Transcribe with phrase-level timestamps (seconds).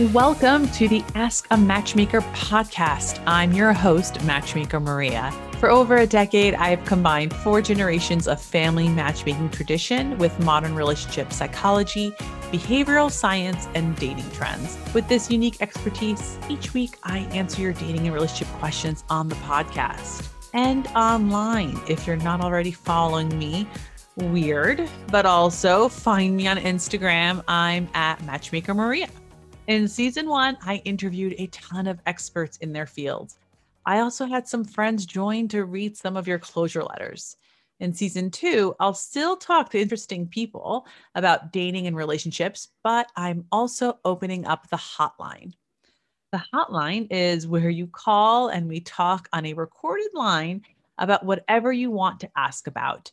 [0.00, 3.22] Welcome to the Ask a Matchmaker podcast.
[3.26, 5.30] I'm your host, Matchmaker Maria.
[5.58, 10.74] For over a decade, I have combined four generations of family matchmaking tradition with modern
[10.74, 12.12] relationship psychology,
[12.50, 14.78] behavioral science, and dating trends.
[14.94, 19.34] With this unique expertise, each week I answer your dating and relationship questions on the
[19.34, 21.78] podcast and online.
[21.90, 23.68] If you're not already following me,
[24.16, 27.44] weird, but also find me on Instagram.
[27.46, 29.08] I'm at Matchmaker Maria.
[29.70, 33.38] In season one, I interviewed a ton of experts in their fields.
[33.86, 37.36] I also had some friends join to read some of your closure letters.
[37.78, 43.44] In season two, I'll still talk to interesting people about dating and relationships, but I'm
[43.52, 45.52] also opening up the hotline.
[46.32, 50.62] The hotline is where you call and we talk on a recorded line
[50.98, 53.12] about whatever you want to ask about.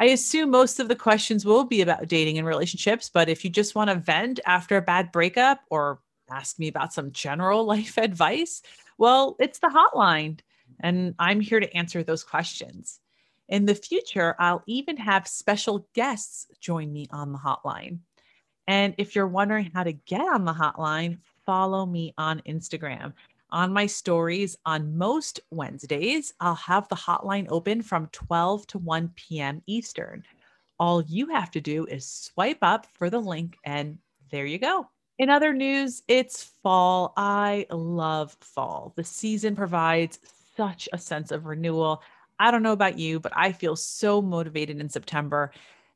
[0.00, 3.50] I assume most of the questions will be about dating and relationships, but if you
[3.50, 7.98] just want to vent after a bad breakup or ask me about some general life
[7.98, 8.62] advice,
[8.96, 10.38] well, it's the hotline,
[10.80, 13.00] and I'm here to answer those questions.
[13.48, 18.00] In the future, I'll even have special guests join me on the hotline.
[18.66, 23.14] And if you're wondering how to get on the hotline, follow me on Instagram
[23.50, 29.12] on my stories on most Wednesdays, I'll have the hotline open from 12 to 1
[29.14, 29.62] p.m.
[29.66, 30.24] Eastern.
[30.78, 33.98] All you have to do is swipe up for the link, and
[34.30, 34.88] there you go.
[35.18, 37.12] In other news, it's fall.
[37.16, 38.92] I love fall.
[38.96, 40.20] The season provides
[40.56, 42.02] such a sense of renewal.
[42.38, 45.52] I don't know about you, but I feel so motivated in September.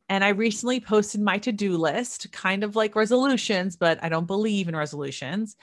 [0.09, 4.27] And I recently posted my to do list, kind of like resolutions, but I don't
[4.27, 5.57] believe in resolutions.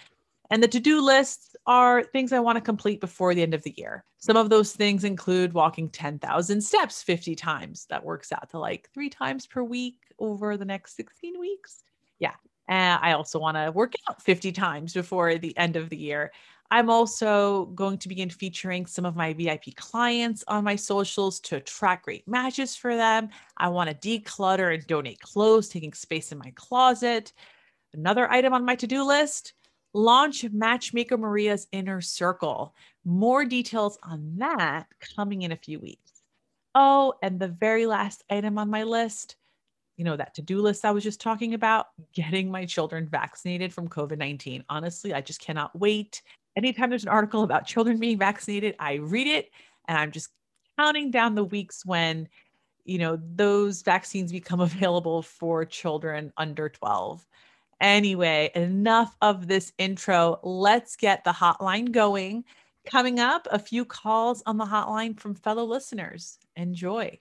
[0.52, 3.62] And the to do lists are things I want to complete before the end of
[3.62, 4.04] the year.
[4.18, 7.86] Some of those things include walking 10,000 steps 50 times.
[7.90, 11.84] That works out to like three times per week over the next 16 weeks.
[12.18, 12.34] Yeah.
[12.68, 16.32] And I also want to work out 50 times before the end of the year.
[16.72, 21.60] I'm also going to begin featuring some of my VIP clients on my socials to
[21.62, 23.30] track great matches for them.
[23.58, 27.34] I want to declutter and donate clothes, taking space in my closet.
[27.94, 29.54] Another item on my to do list
[29.94, 32.74] launch Matchmaker Maria's Inner Circle.
[33.06, 36.22] More details on that coming in a few weeks.
[36.76, 39.36] Oh, and the very last item on my list,
[39.98, 43.74] you know, that to do list I was just talking about, getting my children vaccinated
[43.74, 44.64] from COVID 19.
[44.70, 46.22] Honestly, I just cannot wait.
[46.56, 49.50] Anytime there's an article about children being vaccinated, I read it
[49.88, 50.30] and I'm just
[50.78, 52.30] counting down the weeks when,
[52.86, 57.26] you know, those vaccines become available for children under 12.
[57.82, 60.38] Anyway, enough of this intro.
[60.44, 62.44] Let's get the hotline going.
[62.86, 66.40] Coming up, a few calls on the hotline from fellow listeners.
[66.58, 67.18] Enjoy.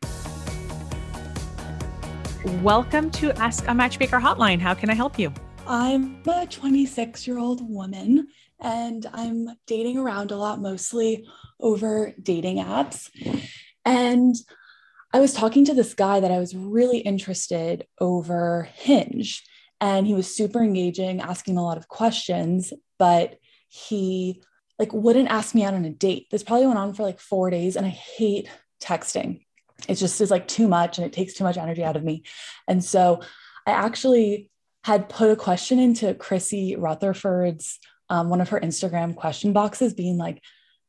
[2.60, 4.58] Welcome to Ask a Matchmaker Hotline.
[4.58, 5.32] How can I help you?
[5.69, 8.26] I'm a 26 year old woman
[8.58, 11.25] and I'm dating around a lot, mostly
[11.60, 13.10] over dating apps.
[13.84, 14.34] And
[15.12, 19.44] I was talking to this guy that I was really interested over Hinge
[19.81, 24.43] and he was super engaging asking a lot of questions but he
[24.78, 26.28] like wouldn't ask me out on a date.
[26.31, 28.49] This probably went on for like four days and i hate
[28.83, 29.44] texting.
[29.88, 32.25] It just is like too much and it takes too much energy out of me.
[32.67, 33.21] And so
[33.67, 34.50] i actually
[34.84, 37.78] had put a question into chrissy rutherford's
[38.09, 40.41] um, one of her instagram question boxes being like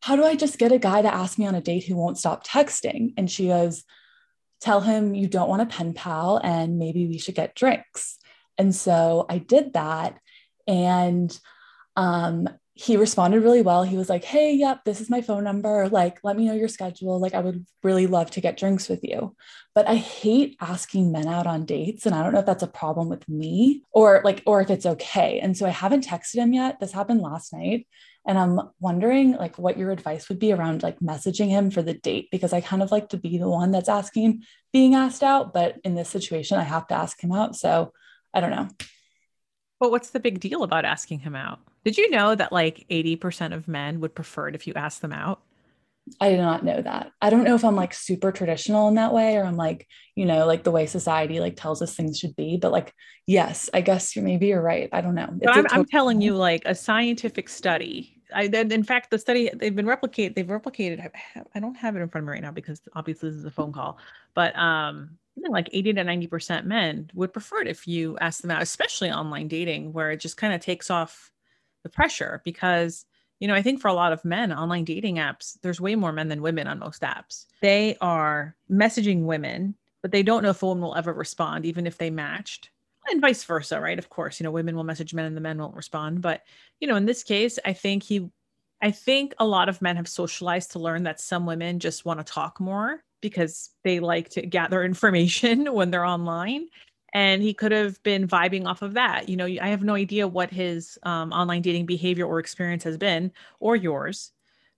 [0.02, 2.18] how do i just get a guy to ask me on a date who won't
[2.18, 3.14] stop texting?
[3.18, 3.84] And she goes
[4.62, 8.19] tell him you don't want a pen pal and maybe we should get drinks
[8.60, 10.20] and so I did that.
[10.68, 11.36] And
[11.96, 13.84] um, he responded really well.
[13.84, 15.90] He was like, Hey, yep, this is my phone number.
[15.90, 17.20] Like, let me know your schedule.
[17.20, 19.36] Like, I would really love to get drinks with you.
[19.74, 22.06] But I hate asking men out on dates.
[22.06, 24.86] And I don't know if that's a problem with me or like, or if it's
[24.86, 25.40] okay.
[25.40, 26.80] And so I haven't texted him yet.
[26.80, 27.88] This happened last night.
[28.28, 31.94] And I'm wondering like what your advice would be around like messaging him for the
[31.94, 35.54] date because I kind of like to be the one that's asking being asked out,
[35.54, 37.56] but in this situation I have to ask him out.
[37.56, 37.94] So
[38.34, 38.68] I don't know.
[39.80, 41.60] But what's the big deal about asking him out?
[41.86, 45.14] Did you know that like 80% of men would prefer it if you ask them
[45.14, 45.42] out?
[46.20, 47.12] I did not know that.
[47.22, 50.26] I don't know if I'm like super traditional in that way or I'm like, you
[50.26, 52.58] know, like the way society like tells us things should be.
[52.58, 52.94] But like,
[53.28, 54.90] yes, I guess you're maybe you're right.
[54.92, 55.30] I don't know.
[55.48, 59.76] I'm, I'm telling you, like a scientific study I then in fact the study they've
[59.76, 61.02] been replicate they've replicated.
[61.02, 63.46] I, I don't have it in front of me right now because obviously this is
[63.46, 63.98] a phone call,
[64.34, 68.52] but um, like 80 to 90 percent men would prefer it if you ask them
[68.52, 71.32] out, especially online dating, where it just kind of takes off
[71.84, 73.06] the pressure because
[73.40, 76.12] you know, I think for a lot of men, online dating apps, there's way more
[76.12, 77.46] men than women on most apps.
[77.62, 81.88] They are messaging women, but they don't know if a woman will ever respond, even
[81.88, 82.70] if they matched
[83.10, 83.98] and vice versa, right?
[83.98, 86.22] Of course, you know, women will message men and the men won't respond.
[86.22, 86.44] But,
[86.80, 88.30] you know, in this case, I think he,
[88.82, 92.20] I think a lot of men have socialized to learn that some women just want
[92.20, 96.68] to talk more because they like to gather information when they're online.
[97.14, 99.30] And he could have been vibing off of that.
[99.30, 102.98] You know, I have no idea what his um, online dating behavior or experience has
[102.98, 104.32] been or yours.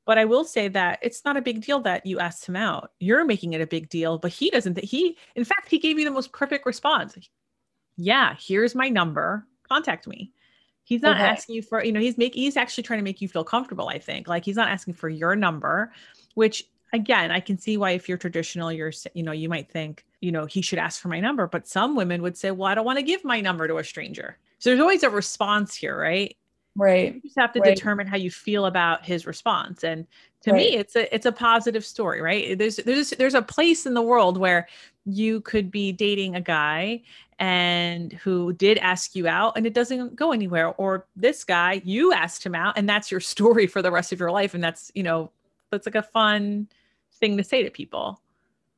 [0.06, 2.92] But I will say that it's not a big deal that you asked him out.
[3.00, 4.82] You're making it a big deal, but he doesn't.
[4.84, 7.18] He, in fact, he gave you the most perfect response
[7.98, 9.46] yeah, here's my number.
[9.68, 10.32] Contact me.
[10.84, 11.26] He's not okay.
[11.26, 13.88] asking you for, you know, he's make he's actually trying to make you feel comfortable,
[13.88, 14.28] I think.
[14.28, 15.94] Like he's not asking for your number,
[16.34, 20.06] which again, I can see why if you're traditional, you're you know, you might think,
[20.20, 22.76] you know, he should ask for my number, but some women would say, "Well, I
[22.76, 25.98] don't want to give my number to a stranger." So there's always a response here,
[25.98, 26.36] right?
[26.76, 27.16] Right.
[27.16, 27.76] You just have to right.
[27.76, 29.84] determine how you feel about his response.
[29.84, 30.08] And
[30.44, 30.58] to right.
[30.58, 32.58] me, it's a it's a positive story, right?
[32.58, 34.68] There's there's there's a place in the world where
[35.06, 37.02] you could be dating a guy
[37.40, 42.14] and who did ask you out and it doesn't go anywhere or this guy you
[42.14, 44.92] asked him out and that's your story for the rest of your life and that's
[44.94, 45.32] you know
[45.72, 46.68] that's like a fun
[47.22, 48.22] thing to say to people.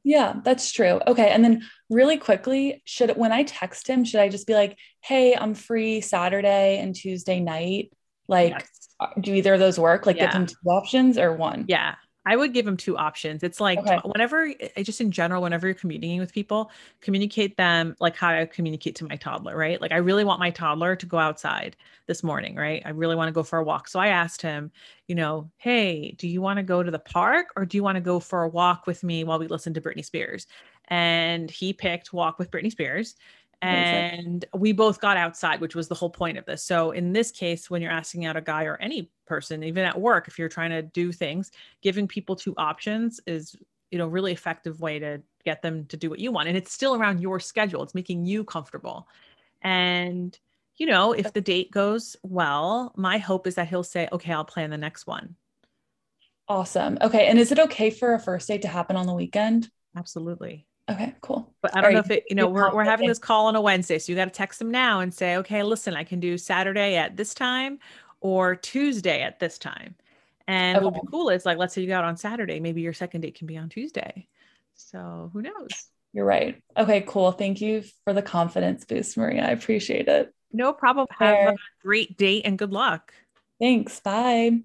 [0.04, 1.00] Yeah that's true.
[1.08, 4.78] Okay and then really quickly should when i text him should i just be like
[5.02, 7.92] hey i'm free saturday and tuesday night.
[8.28, 8.70] Like yes.
[9.00, 10.06] Uh, do either of those work?
[10.06, 10.28] Like yeah.
[10.28, 11.66] give him two options or one?
[11.68, 11.96] Yeah
[12.26, 13.44] I would give them two options.
[13.44, 14.00] It's like okay.
[14.06, 16.72] whenever, just in general, whenever you're communicating with people,
[17.02, 19.82] communicate them like how I communicate to my toddler, right?
[19.82, 21.76] Like I really want my toddler to go outside
[22.08, 22.82] this morning, right?
[22.86, 23.88] I really want to go for a walk.
[23.88, 24.72] So I asked him,
[25.08, 27.98] you know, hey, do you want to go to the park or do you want
[27.98, 30.48] to go for a walk with me while we listen to Britney Spears?
[30.88, 33.16] And he picked walk with Britney Spears
[33.64, 36.64] and we both got outside which was the whole point of this.
[36.64, 40.00] So in this case when you're asking out a guy or any person even at
[40.00, 41.52] work if you're trying to do things
[41.82, 43.56] giving people two options is
[43.90, 46.48] you know really effective way to get them to do what you want.
[46.48, 47.84] And it's still around your schedule.
[47.84, 49.08] It's making you comfortable.
[49.62, 50.38] And
[50.78, 54.44] you know if the date goes well my hope is that he'll say okay i'll
[54.44, 55.36] plan the next one.
[56.48, 56.98] Awesome.
[57.02, 59.70] Okay and is it okay for a first date to happen on the weekend?
[59.96, 61.54] Absolutely Okay, cool.
[61.62, 62.12] But I don't All know right.
[62.12, 64.00] if it, you know, we're, we're having this call on a Wednesday.
[64.00, 66.96] So you got to text them now and say, okay, listen, I can do Saturday
[66.98, 67.80] at this time
[68.20, 69.96] or Tuesday at this time.
[70.46, 70.84] And okay.
[70.84, 73.22] what would be cool is like, let's say you got on Saturday, maybe your second
[73.22, 74.28] date can be on Tuesday.
[74.76, 75.70] So who knows?
[76.12, 76.62] You're right.
[76.76, 77.32] Okay, cool.
[77.32, 79.46] Thank you for the confidence boost, Maria.
[79.46, 80.34] I appreciate it.
[80.52, 81.08] No problem.
[81.18, 83.14] Have a great date and good luck.
[83.60, 84.02] Thanks.
[84.02, 84.60] Bye.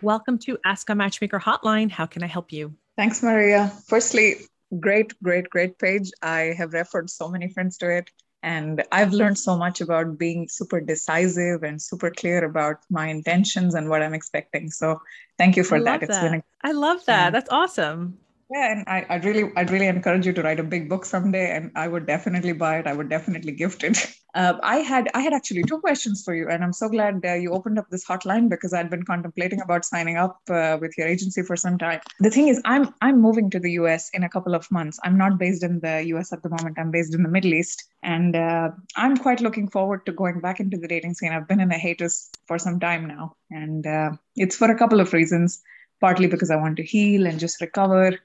[0.00, 1.90] Welcome to Ask a Matchmaker Hotline.
[1.90, 2.74] How can I help you?
[2.96, 3.72] Thanks, Maria.
[3.86, 4.36] Firstly,
[4.80, 6.10] great, great, great page.
[6.22, 8.10] I have referred so many friends to it.
[8.42, 13.74] And I've learned so much about being super decisive and super clear about my intentions
[13.74, 14.70] and what I'm expecting.
[14.70, 15.00] So
[15.38, 16.00] thank you for that.
[16.00, 16.10] that.
[16.10, 17.32] It's been a- I love that.
[17.32, 18.18] That's awesome
[18.50, 21.56] yeah and I, i'd really i'd really encourage you to write a big book someday
[21.56, 22.86] and i would definitely buy it.
[22.86, 23.98] I would definitely gift it.
[24.34, 27.34] Uh, i had i had actually two questions for you and i'm so glad uh,
[27.34, 31.06] you opened up this hotline because i'd been contemplating about signing up uh, with your
[31.06, 32.00] agency for some time.
[32.18, 34.98] The thing is i'm i'm moving to the us in a couple of months.
[35.04, 36.80] I'm not based in the us at the moment.
[36.80, 40.58] I'm based in the middle east and uh, i'm quite looking forward to going back
[40.58, 41.30] into the dating scene.
[41.30, 44.98] I've been in a hiatus for some time now and uh, it's for a couple
[44.98, 45.62] of reasons
[46.00, 48.18] partly because I want to heal and just recover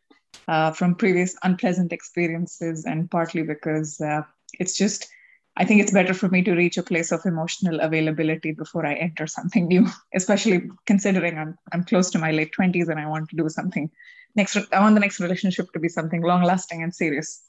[0.48, 4.22] uh, from previous unpleasant experiences, and partly because uh,
[4.60, 5.08] it's just,
[5.58, 8.96] I think it's better for me to reach a place of emotional availability before I
[8.96, 13.30] enter something new, especially considering I'm, I'm close to my late 20s and I want
[13.30, 13.92] to do something
[14.36, 14.58] next.
[14.72, 17.42] I want the next relationship to be something long lasting and serious.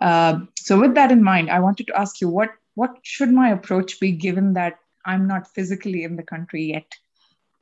[0.00, 3.50] Uh, so, with that in mind, I wanted to ask you what what should my
[3.50, 6.92] approach be given that I'm not physically in the country yet,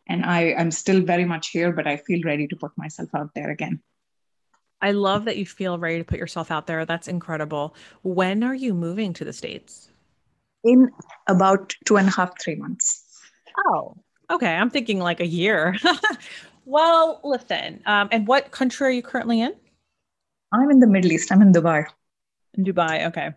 [0.09, 3.30] and I am still very much here, but I feel ready to put myself out
[3.35, 3.80] there again.
[4.85, 6.85] I love that you feel ready to put yourself out there.
[6.85, 7.75] That's incredible.
[8.03, 9.88] When are you moving to the States?
[10.62, 10.91] In
[11.26, 13.03] about two and a half, three months.
[13.67, 13.97] Oh,
[14.31, 14.55] okay.
[14.55, 15.75] I'm thinking like a year.
[16.67, 17.81] well, listen.
[17.87, 19.55] Um, and what country are you currently in?
[20.53, 21.33] I'm in the Middle East.
[21.33, 21.87] I'm in Dubai.
[22.53, 23.07] In Dubai.
[23.07, 23.33] Okay.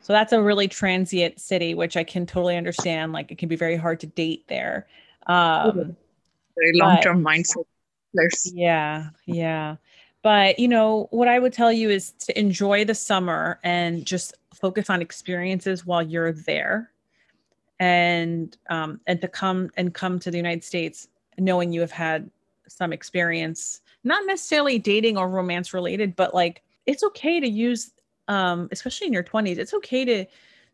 [0.00, 3.12] So that's a really transient city, which I can totally understand.
[3.12, 4.86] Like it can be very hard to date there.
[5.26, 5.94] Um,
[6.56, 7.64] very long term mindset.
[8.46, 9.10] Yeah.
[9.26, 9.76] Yeah.
[10.26, 14.34] But, you know, what I would tell you is to enjoy the summer and just
[14.52, 16.90] focus on experiences while you're there
[17.78, 21.06] and um, and to come and come to the United States
[21.38, 22.28] knowing you have had
[22.66, 27.92] some experience, not necessarily dating or romance related, but like it's okay to use,
[28.26, 30.24] um, especially in your 20s, it's okay to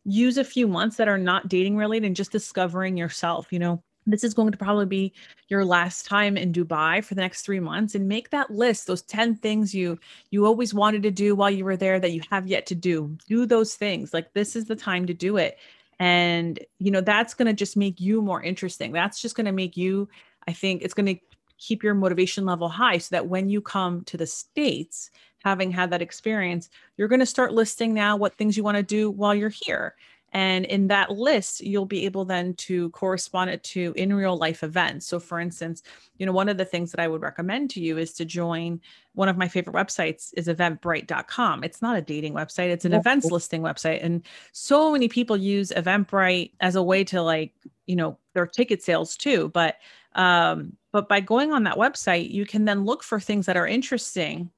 [0.06, 3.52] use a few months that are not dating related and just discovering yourself.
[3.52, 5.12] You know, this is going to probably be
[5.48, 9.02] your last time in Dubai for the next 3 months and make that list those
[9.02, 9.98] 10 things you
[10.30, 13.16] you always wanted to do while you were there that you have yet to do.
[13.28, 14.12] Do those things.
[14.12, 15.58] Like this is the time to do it.
[15.98, 18.92] And you know that's going to just make you more interesting.
[18.92, 20.08] That's just going to make you
[20.48, 21.20] i think it's going to
[21.58, 25.10] keep your motivation level high so that when you come to the states
[25.44, 28.82] having had that experience you're going to start listing now what things you want to
[28.82, 29.94] do while you're here
[30.32, 34.62] and in that list, you'll be able then to correspond it to in real life
[34.62, 35.06] events.
[35.06, 35.82] So, for instance,
[36.16, 38.80] you know, one of the things that I would recommend to you is to join
[39.14, 41.64] one of my favorite websites is eventbrite.com.
[41.64, 44.02] It's not a dating website, it's an events listing website.
[44.02, 44.22] And
[44.52, 47.52] so many people use Eventbrite as a way to like,
[47.86, 49.50] you know, their ticket sales too.
[49.50, 49.76] But
[50.14, 53.66] um, but by going on that website, you can then look for things that are
[53.66, 54.50] interesting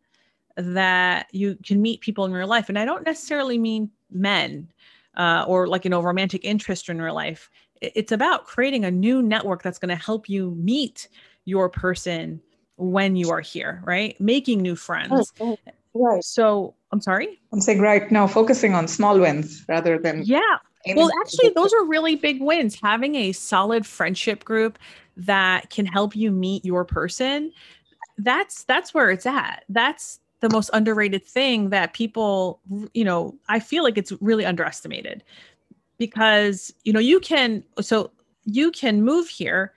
[0.56, 2.68] that you can meet people in real life.
[2.68, 4.68] And I don't necessarily mean men
[5.16, 9.22] uh, or like you know romantic interest in real life it's about creating a new
[9.22, 11.08] network that's going to help you meet
[11.44, 12.40] your person
[12.76, 14.18] when you are here right?
[14.20, 15.32] Making new friends.
[15.40, 16.24] Oh, oh, right.
[16.24, 17.40] So i'm sorry?
[17.52, 20.58] I'm saying right now focusing on small wins rather than yeah.
[20.94, 22.78] well actually those are really big wins.
[22.80, 24.78] Having a solid friendship group
[25.16, 27.52] that can help you meet your person
[28.18, 29.64] that's that's where it's at.
[29.68, 32.60] That's the most underrated thing that people,
[32.92, 35.24] you know, I feel like it's really underestimated
[35.96, 38.10] because, you know, you can, so
[38.44, 39.72] you can move here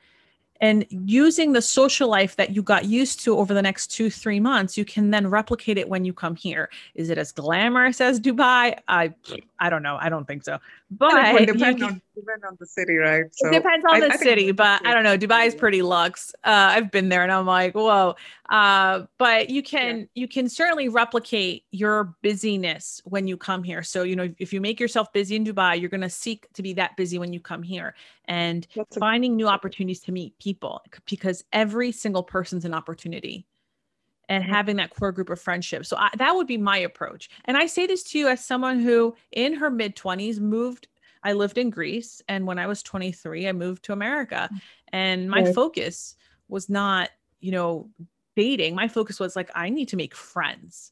[0.59, 4.39] and using the social life that you got used to over the next two three
[4.39, 6.67] months you can then replicate it when you come here.
[6.95, 8.75] Is it as glamorous as dubai?
[8.87, 9.13] I
[9.59, 9.97] i don't know.
[10.01, 10.57] I don't think so
[10.89, 12.01] but it depends, on,
[12.47, 13.25] on the city right?
[13.33, 15.81] So it depends on I, the I city but i don't know dubai is pretty
[15.81, 16.33] luxe.
[16.43, 18.15] Uh, i've been there and i'm like whoa.
[18.49, 20.05] Uh, but you can yeah.
[20.15, 23.83] you can certainly replicate your busyness when you come here.
[23.83, 26.63] So you know if you make yourself busy in dubai you're going to seek to
[26.63, 27.95] be that busy when you come here.
[28.25, 33.45] And That's finding a- new opportunities to meet people because every single person's an opportunity
[34.29, 35.89] and having that core group of friendships.
[35.89, 37.29] So I, that would be my approach.
[37.45, 40.87] And I say this to you as someone who, in her mid 20s, moved.
[41.23, 42.21] I lived in Greece.
[42.27, 44.49] And when I was 23, I moved to America.
[44.51, 44.61] Mm.
[44.93, 45.55] And my right.
[45.55, 46.15] focus
[46.47, 47.89] was not, you know,
[48.35, 48.75] dating.
[48.75, 50.91] My focus was like, I need to make friends.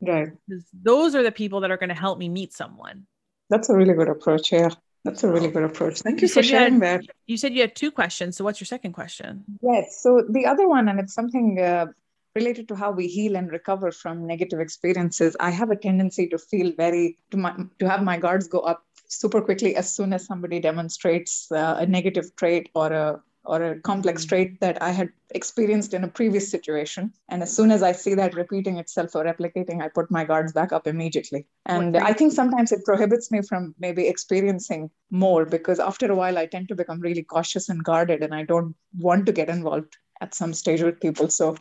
[0.00, 0.28] Right.
[0.72, 3.06] Those are the people that are going to help me meet someone.
[3.50, 4.52] That's a really good approach.
[4.52, 4.70] Yeah.
[5.04, 6.00] That's a really good approach.
[6.00, 7.10] Thank you, you for sharing you had, that.
[7.26, 8.36] You said you had two questions.
[8.36, 9.44] So, what's your second question?
[9.62, 10.00] Yes.
[10.02, 11.86] So, the other one, and it's something uh,
[12.34, 15.36] related to how we heal and recover from negative experiences.
[15.40, 18.84] I have a tendency to feel very, to, my, to have my guards go up
[19.06, 23.80] super quickly as soon as somebody demonstrates uh, a negative trait or a or a
[23.80, 24.28] complex mm-hmm.
[24.28, 27.12] trait that I had experienced in a previous situation.
[27.30, 30.52] And as soon as I see that repeating itself or replicating, I put my guards
[30.52, 31.46] back up immediately.
[31.64, 36.36] And I think sometimes it prohibits me from maybe experiencing more because after a while,
[36.36, 39.96] I tend to become really cautious and guarded, and I don't want to get involved
[40.20, 41.30] at some stage with people.
[41.30, 41.56] So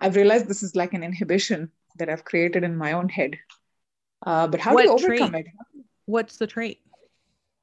[0.00, 3.38] I've realized this is like an inhibition that I've created in my own head.
[4.24, 5.46] Uh, but how what do you overcome trait?
[5.46, 5.84] it?
[6.06, 6.80] What's the trait?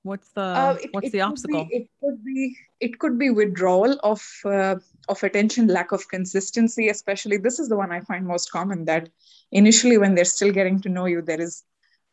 [0.04, 1.66] What's the uh, it, what's it the obstacle?
[1.66, 4.76] Be, it could be it could be withdrawal of uh,
[5.10, 6.90] of attention, lack of consistency.
[6.90, 8.86] Especially this is the one I find most common.
[8.86, 9.10] That
[9.52, 11.64] initially, when they're still getting to know you, there is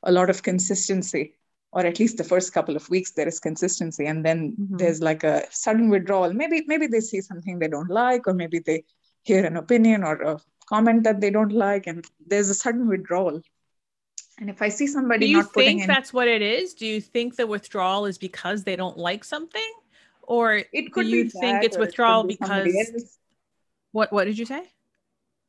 [0.04, 1.34] a lot of consistency,
[1.72, 4.78] or at least the first couple of weeks there is consistency, and then mm-hmm.
[4.78, 6.32] there's like a sudden withdrawal.
[6.32, 8.84] Maybe maybe they see something they don't like, or maybe they
[9.22, 13.42] hear an opinion or a comment that they don't like, and there's a sudden withdrawal
[14.38, 16.74] and if I see somebody, do you think in, that's what it is?
[16.74, 19.72] Do you think the withdrawal is because they don't like something,
[20.22, 23.18] or it could do you think it's withdrawal it because
[23.92, 24.12] what?
[24.12, 24.64] What did you say?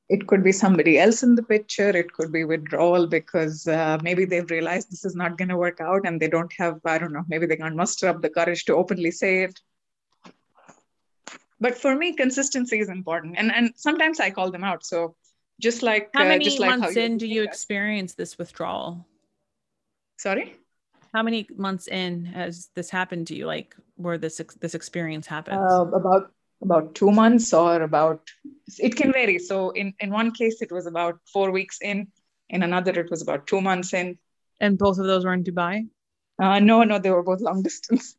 [0.10, 1.90] It could be somebody else in the picture.
[1.90, 5.80] It could be withdrawal because uh, maybe they've realized this is not going to work
[5.80, 7.24] out, and they don't have I don't know.
[7.28, 9.60] Maybe they can't muster up the courage to openly say it.
[11.64, 14.84] But for me, consistency is important, and and sometimes I call them out.
[14.86, 15.16] So
[15.62, 19.08] just like how many uh, just months like how in do you experience this withdrawal?
[20.18, 20.58] Sorry?
[21.14, 23.46] How many months in has this happened to you?
[23.48, 25.64] Like where this this experience happened?
[25.64, 28.20] Uh, about about two months or about
[28.78, 29.40] it can vary.
[29.40, 32.08] So in in one case it was about four weeks in.
[32.50, 34.18] In another it was about two months in.
[34.60, 35.88] And both of those were in dubai?
[36.42, 38.18] Uh, no no they were both long distance.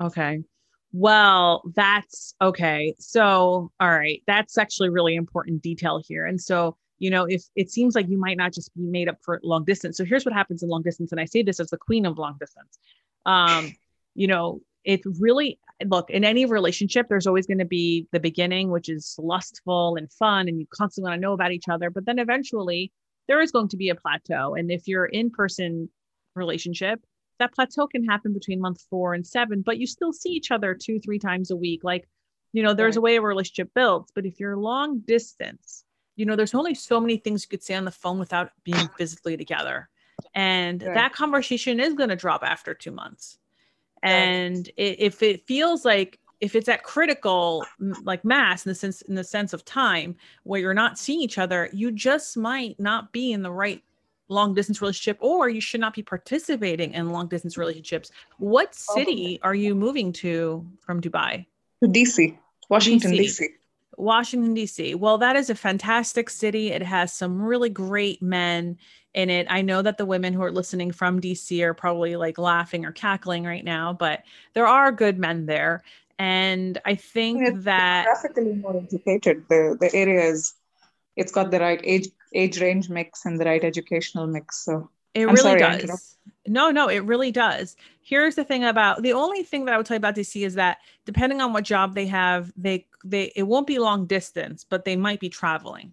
[0.00, 0.44] Okay
[0.92, 2.94] well, that's okay.
[2.98, 6.26] So, all right, that's actually really important detail here.
[6.26, 9.18] And so, you know, if it seems like you might not just be made up
[9.22, 9.96] for long distance.
[9.96, 11.12] So, here's what happens in long distance.
[11.12, 12.78] And I say this as the queen of long distance.
[13.26, 13.72] Um,
[14.14, 18.70] you know, It's really look in any relationship, there's always going to be the beginning,
[18.70, 21.90] which is lustful and fun, and you constantly want to know about each other.
[21.90, 22.92] But then eventually,
[23.28, 24.54] there is going to be a plateau.
[24.54, 25.88] And if you're in person
[26.34, 27.00] relationship,
[27.40, 30.74] that plateau can happen between month four and seven, but you still see each other
[30.74, 31.82] two, three times a week.
[31.82, 32.08] Like,
[32.52, 32.98] you know, there's right.
[32.98, 34.12] a way a relationship builds.
[34.14, 35.84] But if you're long distance,
[36.16, 38.88] you know, there's only so many things you could say on the phone without being
[38.98, 39.88] physically together.
[40.34, 40.94] And right.
[40.94, 43.38] that conversation is going to drop after two months.
[44.02, 47.64] And it, if it feels like if it's at critical
[48.02, 51.38] like mass in the sense in the sense of time where you're not seeing each
[51.38, 53.82] other, you just might not be in the right
[54.30, 58.10] long distance relationship or you should not be participating in long distance relationships.
[58.38, 61.46] What oh, city are you moving to from Dubai?
[61.82, 63.40] To DC, Washington DC.
[63.40, 63.48] DC.
[63.96, 64.94] Washington DC.
[64.96, 66.70] Well, that is a fantastic city.
[66.70, 68.78] It has some really great men
[69.12, 69.46] in it.
[69.50, 72.92] I know that the women who are listening from DC are probably like laughing or
[72.92, 74.22] cackling right now, but
[74.54, 75.82] there are good men there.
[76.18, 79.44] And I think it's that graphically more educated.
[79.48, 80.54] The the area is
[81.16, 84.64] it's got the right age age range mix and the right educational mix.
[84.64, 86.16] So it I'm really sorry, does.
[86.46, 87.76] No, no, it really does.
[88.02, 90.54] Here's the thing about the only thing that I would tell you about DC is
[90.54, 94.84] that depending on what job they have, they they it won't be long distance, but
[94.84, 95.92] they might be traveling.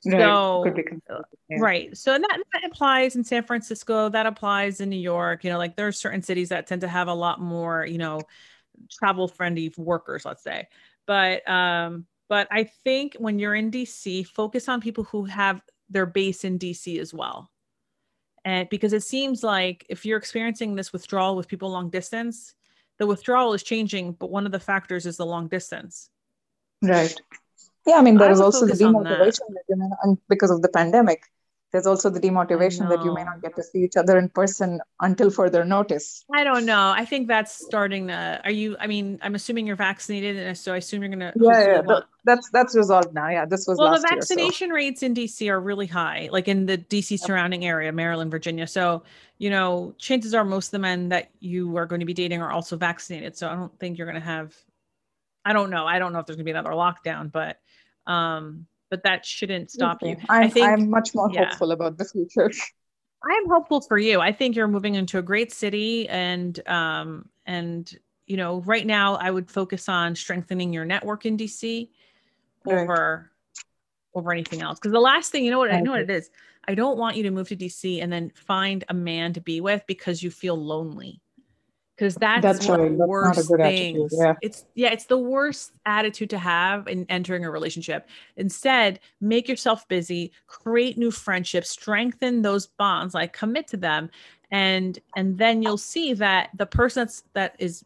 [0.00, 0.40] So right.
[1.48, 1.58] Yeah.
[1.60, 1.96] right.
[1.96, 5.76] So that, that applies in San Francisco, that applies in New York, you know, like
[5.76, 8.26] there are certain cities that tend to have a lot more, you know,
[8.90, 10.68] travel friendly workers, let's say.
[11.06, 15.60] But um but I think when you're in DC, focus on people who have
[15.90, 17.50] their base in DC as well.
[18.44, 22.54] And because it seems like if you're experiencing this withdrawal with people long distance,
[22.98, 26.08] the withdrawal is changing, but one of the factors is the long distance.
[26.80, 27.20] Right.
[27.84, 31.24] Yeah, I mean, there I is also the demotivation because of the pandemic
[31.72, 34.80] there's also the demotivation that you may not get to see each other in person
[35.00, 36.24] until further notice.
[36.34, 36.92] I don't know.
[36.96, 38.40] I think that's starting to.
[38.44, 38.76] Are you?
[38.80, 41.32] I mean, I'm assuming you're vaccinated, and so I assume you're gonna.
[41.36, 42.00] Yeah, yeah.
[42.24, 43.28] that's that's resolved now.
[43.28, 43.78] Yeah, this was.
[43.78, 44.76] Well, the vaccination year, so.
[44.76, 48.66] rates in DC are really high, like in the DC surrounding area, Maryland, Virginia.
[48.66, 49.04] So
[49.38, 52.42] you know, chances are most of the men that you are going to be dating
[52.42, 53.36] are also vaccinated.
[53.36, 54.54] So I don't think you're going to have.
[55.44, 55.86] I don't know.
[55.86, 57.58] I don't know if there's going to be another lockdown, but
[58.06, 60.16] um but that shouldn't stop you.
[60.28, 61.48] I'm, I think I'm much more yeah.
[61.48, 62.50] hopeful about the future.
[63.24, 64.20] I'm hopeful for you.
[64.20, 69.16] I think you're moving into a great city and um and you know, right now
[69.16, 71.88] I would focus on strengthening your network in DC
[72.64, 72.82] right.
[72.82, 73.30] over
[74.14, 74.78] over anything else.
[74.78, 76.30] Because the last thing, you know what I know what it is.
[76.68, 79.60] I don't want you to move to DC and then find a man to be
[79.60, 81.20] with because you feel lonely
[82.00, 82.92] because that's, that's one right.
[82.92, 84.14] of the worst things.
[84.16, 84.34] Yeah.
[84.40, 88.08] It's yeah, it's the worst attitude to have in entering a relationship.
[88.38, 94.08] Instead, make yourself busy, create new friendships, strengthen those bonds, like commit to them,
[94.50, 97.84] and and then you'll see that the person that's that is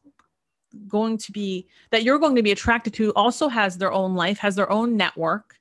[0.86, 4.38] going to be that you're going to be attracted to also has their own life,
[4.38, 5.58] has their own network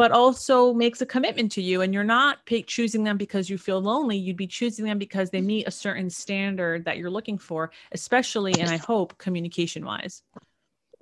[0.00, 3.58] but also makes a commitment to you and you're not pick, choosing them because you
[3.58, 4.16] feel lonely.
[4.16, 8.54] You'd be choosing them because they meet a certain standard that you're looking for especially
[8.62, 10.22] and i hope communication wise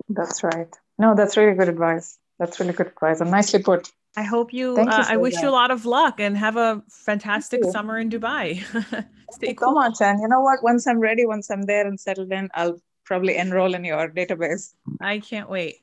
[0.09, 0.73] that's right.
[0.97, 2.17] No that's really good advice.
[2.39, 3.91] That's really good advice and nicely put.
[4.17, 6.81] I hope you, uh, you i wish you a lot of luck and have a
[6.89, 8.63] fantastic summer in dubai.
[9.31, 9.69] Stay cool.
[9.69, 10.63] so much and you know what?
[10.63, 14.73] Once i'm ready once i'm there and settled in i'll probably enroll in your database.
[14.99, 15.77] I can't wait.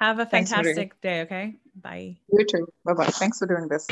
[0.00, 2.16] Have a fantastic Thanks, day okay Bye.
[2.30, 2.66] You too.
[2.84, 3.06] Bye bye.
[3.06, 3.86] Thanks for doing this.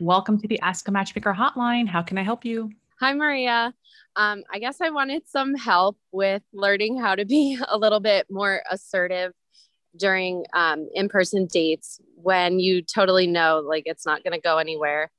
[0.00, 1.88] Welcome to the Ask a Matchmaker hotline.
[1.88, 2.70] How can I help you?
[3.00, 3.72] Hi, Maria.
[4.16, 8.26] Um, I guess I wanted some help with learning how to be a little bit
[8.30, 9.32] more assertive
[9.96, 14.58] during um, in person dates when you totally know like it's not going to go
[14.58, 15.10] anywhere.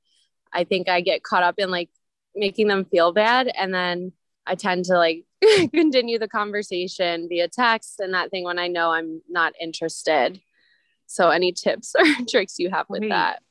[0.52, 1.90] I think I get caught up in like
[2.34, 4.12] making them feel bad and then
[4.46, 5.24] I tend to like
[5.74, 10.40] continue the conversation via text and that thing when I know I'm not interested.
[11.08, 13.42] So, any tips or tricks you have with wait, that?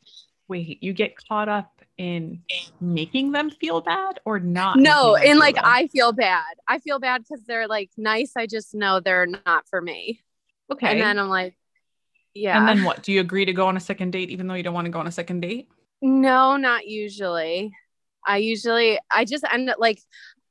[0.48, 2.44] Wait, you get caught up in
[2.80, 4.78] making them feel bad or not?
[4.78, 5.66] No, in like bad?
[5.66, 6.56] I feel bad.
[6.68, 8.34] I feel bad because they're like nice.
[8.38, 10.22] I just know they're not for me.
[10.72, 10.92] Okay.
[10.92, 11.58] And then I'm like,
[12.34, 12.60] yeah.
[12.60, 13.02] And then what?
[13.02, 14.92] Do you agree to go on a second date even though you don't want to
[14.92, 15.68] go on a second date?
[16.02, 17.74] No, not usually.
[18.26, 20.00] I usually I just end it like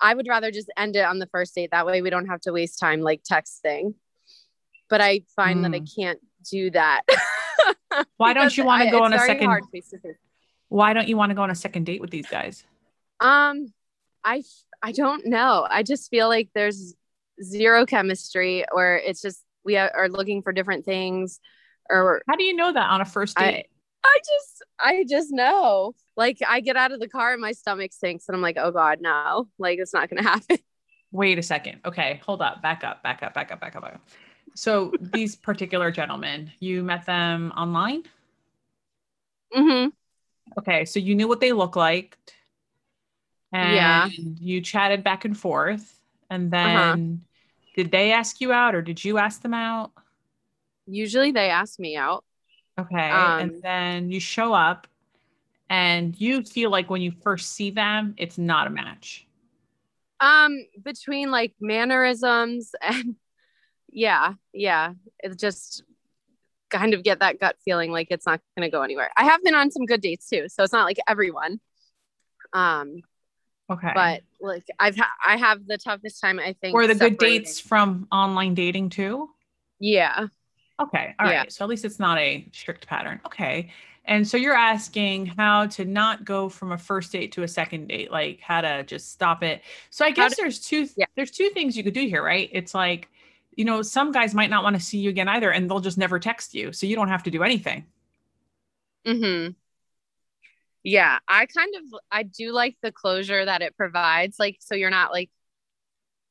[0.01, 1.71] I would rather just end it on the first date.
[1.71, 3.95] That way we don't have to waste time like texting.
[4.89, 5.63] But I find mm.
[5.63, 6.01] that I hmm.
[6.01, 7.03] can't do that.
[8.17, 9.51] Why don't you want to go on a second?
[10.69, 12.65] Why don't you want to go on a second date with these guys?
[13.21, 13.73] Um,
[14.25, 14.43] I
[14.83, 15.67] I don't know.
[15.69, 16.95] I just feel like there's
[17.43, 21.41] zero chemistry, or it's just we are looking for different things.
[21.89, 23.67] Or how do you know that on a first date?
[24.05, 25.95] I, I just I just know.
[26.17, 28.71] Like I get out of the car and my stomach sinks, and I'm like, oh
[28.71, 29.49] god, no!
[29.59, 30.59] Like it's not gonna happen.
[31.13, 31.81] Wait a second.
[31.85, 32.63] Okay, hold up.
[32.63, 33.03] Back up.
[33.03, 33.33] Back up.
[33.35, 33.61] Back up.
[33.61, 33.83] Back up.
[33.83, 34.01] Back up.
[34.57, 38.05] So these particular gentlemen, you met them online.
[39.55, 39.89] Mm-hmm.
[40.59, 42.17] Okay, so you knew what they look like.
[43.53, 44.09] And Yeah.
[44.41, 46.01] you chatted back and forth.
[46.31, 46.97] And then Uh-huh.
[47.75, 49.93] did they ask you out or did you ask them out?
[50.87, 52.25] Usually they ask me out.
[52.79, 53.35] Okay.
[53.39, 54.87] Um, and then you show up
[55.71, 59.27] and you feel like when you first see them, it's not a match.
[60.21, 63.17] Um, between like mannerisms and
[63.97, 65.83] yeah, yeah, it's just
[66.69, 69.11] kind of get that gut feeling like it's not going to go anywhere.
[69.17, 71.61] I have been on some good dates too, so it's not like everyone.
[72.53, 73.01] Um,
[73.69, 73.91] Okay.
[73.95, 76.73] but like I've ha- I have the toughest time I think.
[76.75, 79.29] were the good dates from online dating too?
[79.81, 80.27] Yeah.
[80.79, 81.15] Okay.
[81.19, 81.33] all right.
[81.33, 81.45] Yeah.
[81.49, 83.21] So at least it's not a strict pattern.
[83.27, 83.71] Okay.
[84.05, 87.89] And so you're asking how to not go from a first date to a second
[87.89, 89.63] date, like how to just stop it.
[89.91, 91.07] So I guess to- there's two Yeah.
[91.17, 92.49] there's two things you could do here, right?
[92.53, 93.09] It's like,
[93.57, 95.99] you know, some guys might not want to see you again either, and they'll just
[95.99, 96.73] never text you.
[96.73, 97.87] So you don't have to do anything.
[99.07, 99.53] Mm-hmm.
[100.83, 104.39] Yeah, I kind of I do like the closure that it provides.
[104.39, 105.31] Like, so you're not like,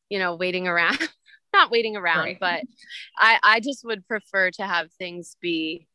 [0.09, 0.97] you know, waiting around,
[1.53, 2.37] not waiting around, Right.
[2.39, 2.63] but
[3.17, 5.87] I I just would prefer to have things be,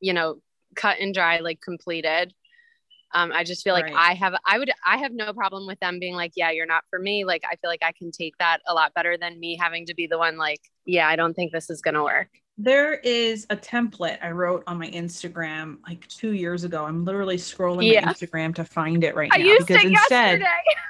[0.00, 0.40] you know,
[0.76, 2.32] cut and dry, like completed.
[3.14, 3.94] Um, I just feel like Right.
[3.96, 6.84] I have I would I have no problem with them being like, yeah, you're not
[6.90, 7.24] for me.
[7.24, 9.94] Like, I feel like I can take that a lot better than me having to
[9.94, 12.28] be the one like, yeah, I don't think this is gonna work.
[12.58, 16.84] There is a template I wrote on my Instagram like two years ago.
[16.84, 18.04] I'm literally scrolling Yeah.
[18.04, 20.46] my Instagram to find it right I now used because it instead, yesterday.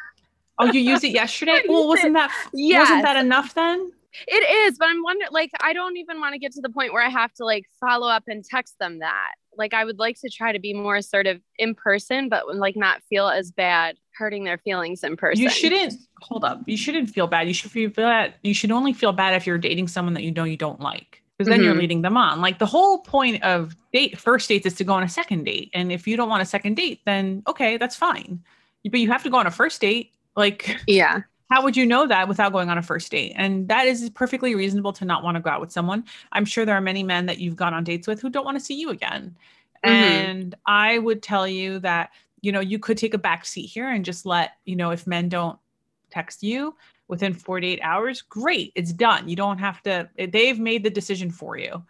[0.58, 1.62] oh, you used it yesterday.
[1.68, 2.80] Well, wasn't that Yes.
[2.82, 3.92] wasn't that enough then?
[4.28, 6.92] It is, but I'm wondering, like, I don't even want to get to the point
[6.92, 9.32] where I have to like follow up and text them that.
[9.56, 13.02] Like, I would like to try to be more assertive in person, but like not
[13.08, 15.42] feel as bad hurting their feelings in person.
[15.42, 16.62] You shouldn't hold up.
[16.66, 17.48] You shouldn't feel bad.
[17.48, 18.34] You should feel bad.
[18.42, 21.22] You should only feel bad if you're dating someone that you know you don't like,
[21.36, 21.78] because then you're Mhm.
[21.78, 22.40] leading them on.
[22.40, 25.70] Like the whole point of date first dates is to go on a second date,
[25.74, 28.42] and if you don't want a second date, then okay, that's fine.
[28.84, 30.12] But you have to go on a first date.
[30.36, 31.22] Like, Yeah.
[31.52, 33.34] How would you know that without going on a first date?
[33.36, 36.04] And that is perfectly reasonable to not want to go out with someone.
[36.32, 38.58] I'm sure there are many men that you've gone on dates with who don't want
[38.58, 39.36] to see you again.
[39.84, 39.90] Mhm.
[39.90, 42.08] And I would tell you that,
[42.40, 45.06] you know, you could take a back seat here and just let, you know, if
[45.06, 45.58] men don't
[46.10, 46.74] text you
[47.08, 49.28] within 48 hours, great, it's done.
[49.28, 51.84] You don't have to, they've made the decision for you.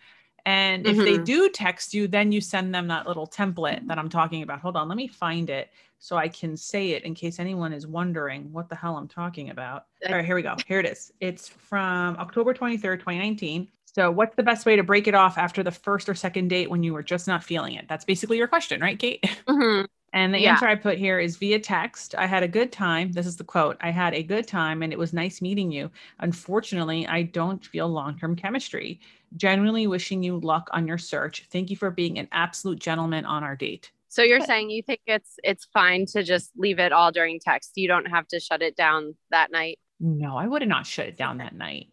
[0.44, 1.24] And if they Mhm.
[1.24, 4.60] do text you, then you send them that little template that I'm talking about.
[4.60, 7.86] Hold on, let me find it so I can say it in case anyone is
[7.86, 9.86] wondering what the hell I'm talking about.
[10.08, 10.56] All right, here we go.
[10.66, 11.12] Here it is.
[11.20, 13.68] It's from October 23rd, 2019.
[13.84, 16.70] So, what's the best way to break it off after the first or second date
[16.70, 17.86] when you were just not feeling it?
[17.88, 19.22] That's basically your question, right, Kate?
[19.46, 19.86] Mhm.
[20.14, 20.52] And the Yeah.
[20.52, 22.14] answer I put here is via text.
[22.16, 23.12] I had a good time.
[23.12, 25.90] This is the quote I had a good time and it was nice meeting you.
[26.20, 29.00] Unfortunately, I don't feel long term chemistry.
[29.36, 31.46] Genuinely wishing you luck on your search.
[31.50, 33.90] Thank you for being an absolute gentleman on our date.
[34.08, 37.72] So you're saying you think it's it's fine to just leave it all during text.
[37.76, 39.78] You don't have to shut it down that night.
[40.00, 41.88] No, I would have not shut it down that night.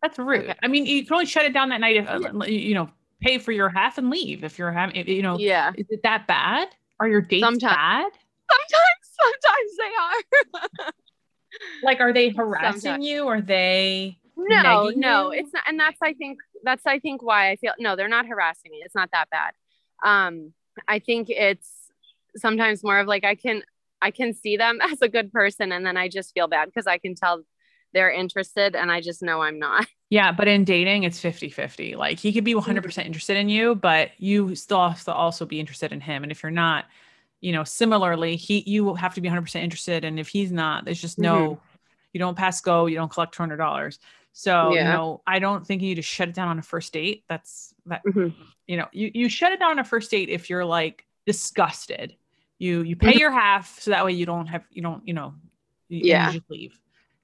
[0.00, 0.44] That's rude.
[0.44, 0.54] Okay.
[0.62, 2.88] I mean, you can only shut it down that night if, uh, you know,
[3.20, 5.72] pay for your half and leave if you're having, you know, Yeah.
[5.76, 6.68] is it that bad?
[7.00, 7.74] Are your dates Sometimes.
[7.74, 8.12] bad?
[8.50, 10.92] Sometimes sometimes they are.
[11.82, 13.06] Like, are they harassing Sometimes.
[13.06, 13.26] you?
[13.26, 14.18] Are they?
[14.38, 15.40] No no you?
[15.40, 18.26] it's not and that's i think that's i think why i feel no they're not
[18.26, 19.52] harassing me it's not that bad
[20.04, 20.52] um
[20.86, 21.68] i think it's
[22.36, 23.62] sometimes more of like i can
[24.00, 26.86] i can see them as a good person and then i just feel bad because
[26.86, 27.42] i can tell
[27.92, 31.96] they're interested and i just know i'm not Yeah, but in dating, it's 50 50.
[31.96, 35.60] Like, he could be 100% interested in you, but you still have to also be
[35.60, 36.22] interested in him.
[36.22, 36.86] And if you're not,
[37.40, 40.04] you know, similarly, he, you will have to be 100% interested.
[40.04, 41.60] And if he's not, there's just no,
[42.14, 43.98] you don't pass go, you don't collect $200.
[44.38, 46.92] So, you know, I don't think you need to shut it down on a first
[46.92, 47.24] date.
[47.28, 48.32] That's that, Mhm.
[48.68, 52.14] you know, you, you shut it down on a first date if you're like disgusted.
[52.60, 53.18] You, you pay Mhm.
[53.18, 55.34] your half so that way you don't have, you don't, you know,
[55.88, 56.28] you, Yeah.
[56.28, 56.78] you just leave.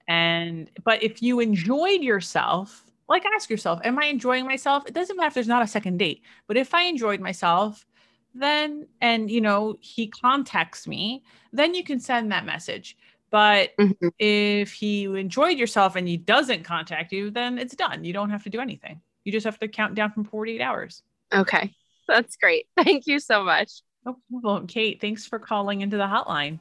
[0.08, 4.84] And, but if you enjoyed yourself, like ask yourself, am I enjoying myself?
[4.84, 7.86] It doesn't matter if there's not a second date, but if I enjoyed myself,
[8.34, 11.22] then, and, you know, he contacts me,
[11.52, 12.96] then you can send that message.
[13.34, 14.12] But Mhm.
[14.20, 18.04] if he enjoyed yourself and he doesn't contact you, then it's done.
[18.04, 19.00] You don't have to do anything.
[19.24, 21.02] You just have to count down from 48 hours.
[21.32, 21.74] okay
[22.06, 24.68] that's great thank you so much No problem.
[24.68, 26.58] Kate, thanks for calling into the hotline.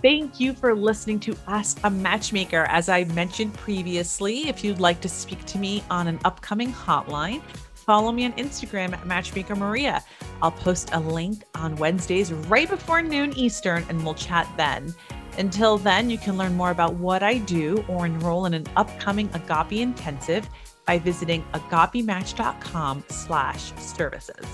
[0.00, 2.64] Thank you for listening to Ask a Matchmaker.
[2.70, 7.42] As I mentioned previously, if you'd like to speak to me on an upcoming hotline,
[7.74, 10.02] follow me on Instagram at Matchmaker Maria.
[10.42, 14.94] I'll post a link on Wednesdays right before noon Eastern and we'll chat then.
[15.38, 19.28] Until then, you can learn more about what I do or enroll in an upcoming
[19.34, 20.48] Agape intensive
[20.86, 24.46] by visiting agapematch.com slash services.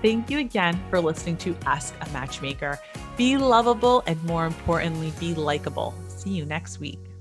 [0.00, 2.78] Thank you again for listening to Ask a Matchmaker.
[3.16, 5.94] Be lovable and more importantly, be likable.
[6.08, 7.11] See you next week.